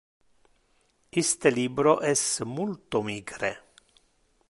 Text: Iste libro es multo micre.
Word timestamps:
Iste 1.23 1.51
libro 1.59 1.93
es 2.15 2.23
multo 2.55 3.03
micre. 3.11 3.55